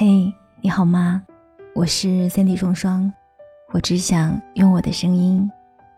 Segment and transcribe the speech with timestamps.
[0.00, 1.20] 嘿，你好吗？
[1.74, 3.12] 我是 Cindy 双双，
[3.72, 5.50] 我只想用我的声音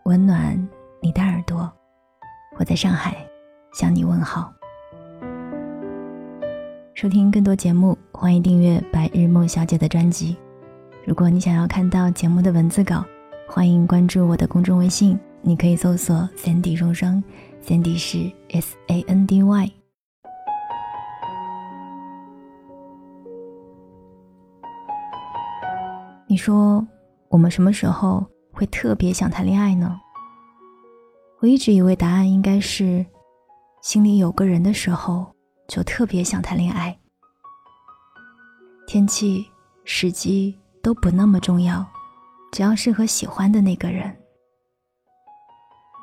[0.05, 0.57] 温暖
[1.03, 1.71] 你的耳朵。
[2.57, 3.15] 我在上海
[3.75, 4.51] 向你问好。
[6.95, 10.35] 收听更多节目，欢迎订阅白日梦小姐的专辑。
[11.05, 13.05] 如果你想要看到节目的文字稿，
[13.47, 17.23] 欢迎关注我的公众微信，你可以搜索 Cindy 双双
[17.63, 19.71] ，Cindy 是 S A N D Y。
[26.31, 26.87] 你说
[27.27, 29.99] 我们什么时候会特别想谈恋爱呢？
[31.41, 33.05] 我一直以为答案应该是，
[33.81, 35.29] 心里有个人的时候
[35.67, 36.97] 就特别想谈恋爱。
[38.87, 39.45] 天气、
[39.83, 41.85] 时机都不那么重要，
[42.53, 44.09] 只要是和喜欢的那个人。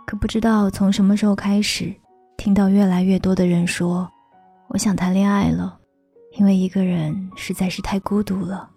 [0.06, 1.90] 可不知道从什么时候开始，
[2.36, 4.06] 听到越来越多的人说
[4.68, 5.80] ：“我想谈恋爱了，
[6.32, 8.72] 因为一个人实在是太孤独了。”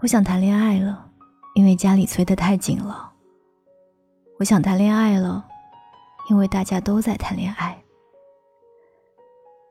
[0.00, 1.10] 我想谈恋爱了，
[1.56, 3.12] 因为家里催得太紧了。
[4.38, 5.44] 我想谈恋爱了，
[6.30, 7.76] 因为大家都在谈恋爱。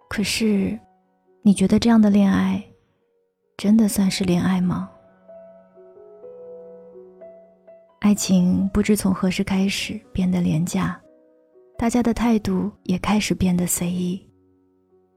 [0.09, 0.77] 可是，
[1.43, 2.61] 你觉得这样的恋爱，
[3.55, 4.89] 真的算是恋爱吗？
[8.01, 10.99] 爱情不知从何时开始变得廉价，
[11.77, 14.29] 大家的态度也开始变得随意。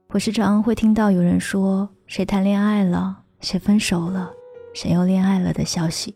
[0.07, 4.31] 我时常会听到有人说：“谁谈恋爱了，谁分手了。”
[4.73, 6.15] 谁又恋爱了的消息？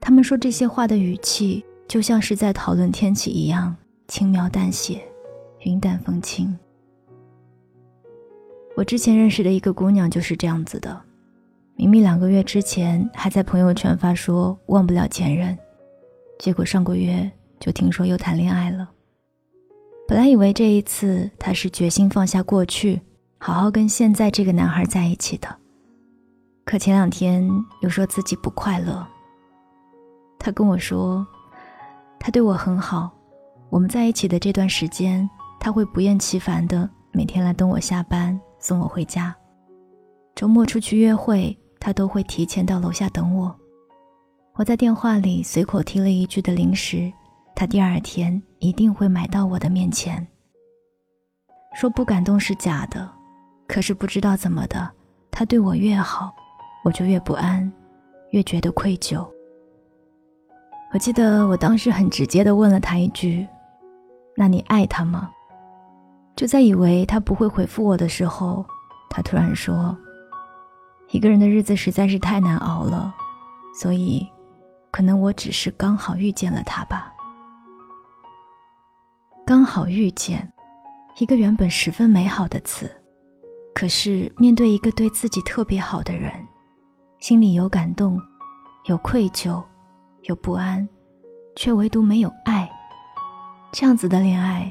[0.00, 3.74] 他们说这些话的语气，就像是在讨论天气一样
[4.06, 5.02] 轻描淡写、
[5.60, 6.56] 云淡风轻。
[8.76, 11.00] 我之前认识的一个姑娘就是这样子的，
[11.76, 15.56] 明明两个月之前还在朋友圈发说忘不了前任，
[16.38, 18.90] 结果上个月就听说又谈恋爱了。
[20.06, 23.00] 本来以为这一次她是决心放下过去，
[23.38, 25.63] 好好跟现在这个男孩在一起的。
[26.64, 27.48] 可前两天
[27.80, 29.06] 又说自己不快乐。
[30.38, 31.26] 他跟我说，
[32.18, 33.10] 他对我很好，
[33.70, 35.28] 我们在一起的这段时间，
[35.60, 39.34] 他会不厌其烦的每天来等我下班，送我回家。
[40.34, 43.54] 周末出去约会，他都会提前到楼下等我。
[44.54, 47.12] 我在电话里随口提了一句的零食，
[47.54, 50.26] 他第二天一定会买到我的面前。
[51.74, 53.10] 说不感动是假的，
[53.66, 54.90] 可是不知道怎么的，
[55.30, 56.34] 他对我越好。
[56.84, 57.70] 我就越不安，
[58.30, 59.26] 越觉得愧疚。
[60.92, 63.46] 我记得我当时很直接的问了他一句
[64.36, 65.30] ：“那你爱他吗？”
[66.36, 68.64] 就在以为他不会回复我的时候，
[69.08, 69.96] 他突然说
[71.10, 73.14] ：“一个人的日子实在是太难熬了，
[73.74, 74.28] 所以，
[74.90, 77.10] 可能我只是刚好遇见了他吧。”
[79.46, 80.52] 刚好遇见，
[81.18, 82.90] 一个原本十分美好的词，
[83.74, 86.30] 可是面对一个对自己特别好的人。
[87.24, 88.20] 心里有感动，
[88.84, 89.64] 有愧疚，
[90.24, 90.86] 有不安，
[91.56, 92.70] 却唯独没有爱。
[93.72, 94.70] 这样子的恋爱，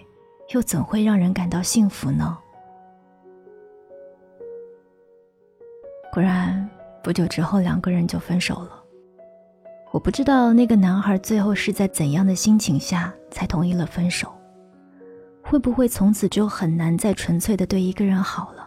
[0.53, 2.38] 又怎会让人感到幸福呢？
[6.12, 6.69] 果然，
[7.03, 8.84] 不久之后，两个人就分手了。
[9.91, 14.31] 我不知道那个男孩最后是在怎样的心情下才同意了分手，
[15.41, 18.62] 会不会从此就很难再纯粹的对一个人好了？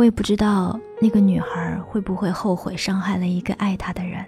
[0.00, 4.24] 我也不知道那个女孩会不会后悔伤害了一个爱她的人，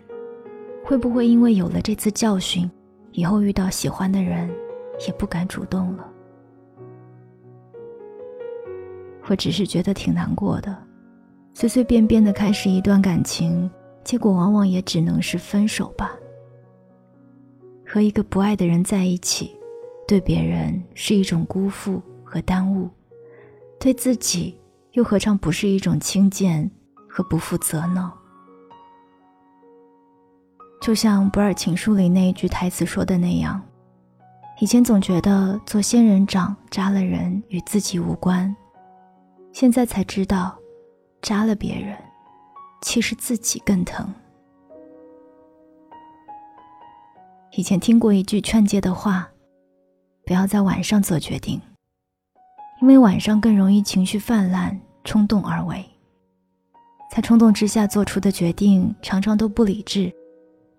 [0.84, 2.70] 会不会因为有了这次教训，
[3.12, 4.50] 以后遇到喜欢的人
[5.06, 6.06] 也不敢主动了。
[9.28, 10.76] 我只是觉得挺难过的，
[11.54, 13.70] 随随便便的开始一段感情，
[14.04, 16.14] 结果往往也只能是分手吧。
[17.86, 19.56] 和一个不爱的人在一起，
[20.06, 22.90] 对别人是一种辜负和耽误，
[23.80, 24.58] 对自己。
[24.92, 26.70] 又何尝不是一种轻贱
[27.08, 28.12] 和不负责呢？
[30.82, 33.62] 就像《不二情书》里那一句台词说的那样，
[34.60, 38.54] 以前总觉得做仙人掌扎了人与自己无关，
[39.52, 40.54] 现在才知道，
[41.22, 41.96] 扎了别人，
[42.82, 44.12] 其实自己更疼。
[47.52, 49.30] 以前听过一句劝诫的话：
[50.26, 51.58] 不要在晚上做决定。
[52.80, 55.84] 因为晚上更容易情绪泛滥、冲动而为，
[57.10, 60.12] 在冲动之下做出的决定常常都不理智，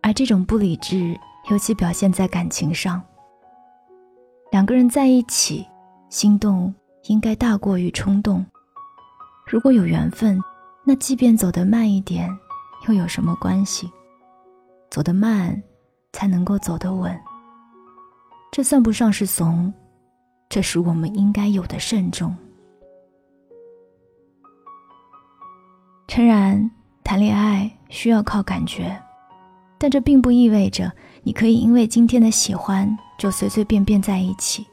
[0.02, 1.18] 而这种不理智
[1.50, 3.02] 尤其表现在感情上。
[4.52, 5.66] 两个人在一起，
[6.10, 6.74] 心动
[7.04, 8.46] 应该大过于冲动。
[9.46, 10.40] 如果有缘分，
[10.84, 12.30] 那即便走得慢一点，
[12.88, 13.92] 又有什么关系？
[14.90, 15.62] 走得慢，
[16.12, 17.20] 才能够走得稳。
[18.52, 19.74] 这算不上是怂。
[20.50, 22.36] 这是我们应该有的慎重。
[26.16, 26.70] 诚然，
[27.04, 28.96] 谈恋爱需要靠感觉，
[29.80, 30.92] 但这并不意味着
[31.24, 34.64] 你可以因为今天的喜欢就随随便便在一起，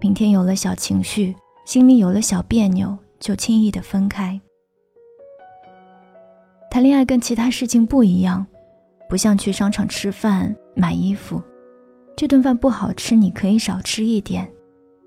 [0.00, 1.34] 明天有了小情绪，
[1.64, 4.40] 心里有了小别扭就轻易的分开。
[6.70, 8.46] 谈恋爱跟其他事情不一样，
[9.08, 11.42] 不像去商场吃饭、买衣服，
[12.16, 14.48] 这顿饭不好吃你可以少吃一点，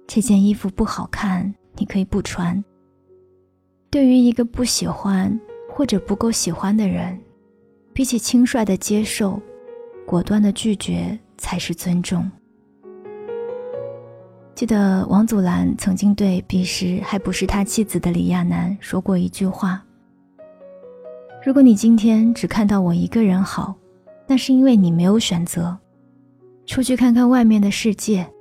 [0.07, 2.62] 这件衣服不好看你可以不穿。
[3.89, 5.39] 对于一个不喜欢
[5.75, 7.20] 或者不够喜欢的人，
[7.94, 9.42] 比起轻率的接受，
[10.06, 12.30] 果断的拒绝才是尊重。
[14.54, 19.84] 记得王祖蓝曾经对彼时还不是他妻子的李亚男说过一句话
[21.44, 23.74] ：“如果你今天只看到我一个人好，
[24.28, 25.75] 那是因为你没有选择，
[26.68, 28.31] 出去看看外面的世界。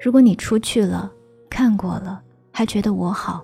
[0.00, 1.10] 如果你出去了，
[1.50, 2.22] 看过了，
[2.52, 3.42] 还觉得我好。”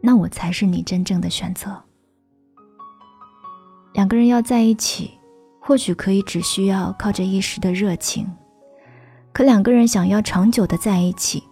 [0.00, 1.82] 那我才是你真正的选择。
[3.94, 5.12] 两个人要在一起，
[5.60, 8.28] 或许可以只需要靠着一时的热情，
[9.32, 11.42] 可两个人想要长久的在一起，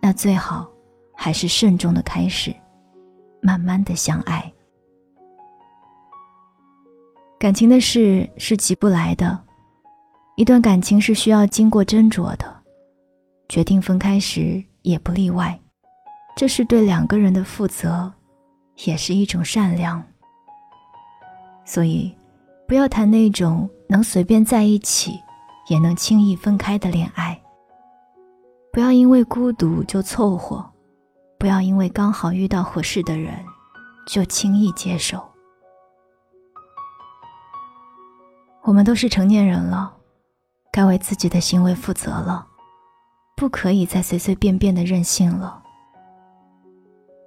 [0.00, 0.70] 那最好
[1.12, 2.54] 还是慎重的开始，
[3.42, 4.50] 慢慢的相爱。
[7.40, 9.44] 感情的事是急不来的，
[10.36, 12.62] 一段感情是需要经过斟酌的，
[13.48, 15.58] 决定分开时也不例外。
[16.36, 18.12] 这是对两个人的负责，
[18.84, 20.00] 也是一种善良。
[21.72, 22.12] 所以，
[22.66, 25.12] 不要谈那种能随便在一起，
[25.68, 27.40] 也能轻易分开的恋爱。
[28.72, 30.68] 不要因为孤独就凑合，
[31.38, 33.32] 不要因为刚好遇到合适的人，
[34.04, 35.22] 就轻易接受。
[38.62, 39.94] 我们都是成年人了，
[40.72, 42.44] 该为自己的行为负责了，
[43.36, 45.62] 不可以再随随便便的任性了。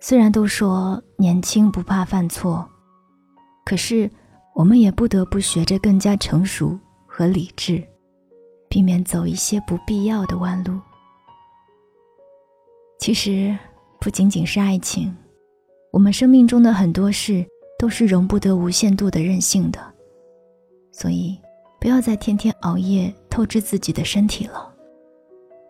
[0.02, 2.70] 虽然都说年轻不怕犯错，
[3.64, 4.12] 可是
[4.54, 7.84] 我们也不得不学着更加成熟和理智，
[8.70, 10.80] 避免走一些不必要的弯路。
[13.00, 13.58] 其实
[14.00, 15.16] 不仅仅是爱情，
[15.92, 17.46] 我们生命中的很多事
[17.78, 19.80] 都是容不得无限度的任性的，
[20.92, 21.38] 所以
[21.80, 24.74] 不要再天天熬夜透支自己的身体了。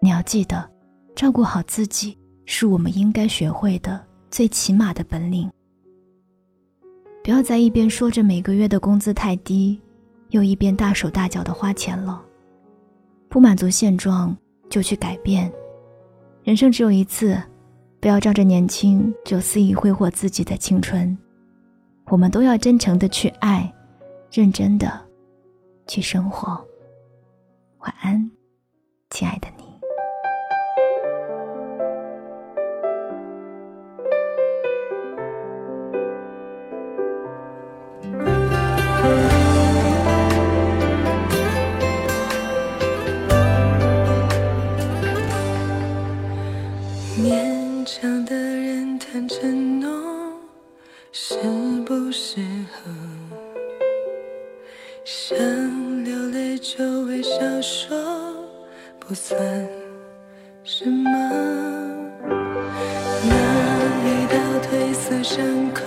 [0.02, 0.70] 你要记得，
[1.16, 4.06] 照顾好自己是我们应该学会的。
[4.30, 5.48] 最起码的本领。
[7.24, 9.80] 不要在一边说着每个月的工资太低，
[10.32, 12.22] 又一边大手大脚的花钱了。
[13.30, 14.36] 不满足现状
[14.70, 15.50] 就去改变。
[16.44, 17.42] 人生只有一次，
[18.02, 21.18] 不要仗着年轻就肆意挥霍自己的青春。
[22.08, 23.74] 我们都要真诚的去爱，
[24.30, 24.92] 认真的
[25.88, 26.50] 去生活。
[27.80, 28.30] 晚安，
[47.86, 49.90] 强的人谈承诺
[51.12, 51.36] 适
[51.86, 52.40] 不适
[52.72, 52.90] 合？
[55.04, 55.38] 想
[56.06, 57.96] 流泪就微笑说，
[59.00, 59.38] 不算
[60.64, 61.10] 什么。
[63.26, 63.36] 那
[64.08, 65.83] 一道褪色伤口。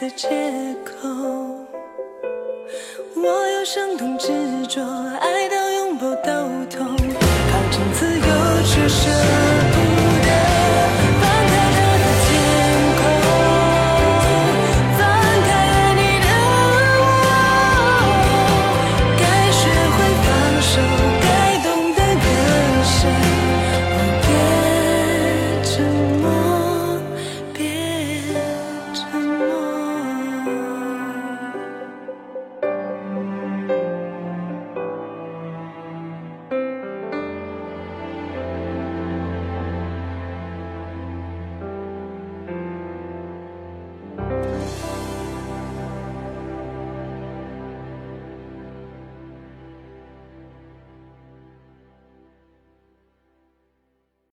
[0.00, 0.28] 的借
[0.82, 1.08] 口，
[3.16, 4.32] 我有伤痛执
[4.66, 4.82] 着
[5.20, 5.59] 爱的。